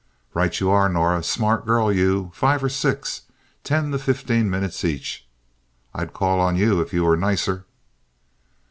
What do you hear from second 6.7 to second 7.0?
if